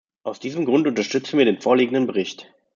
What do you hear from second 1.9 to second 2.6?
Bericht.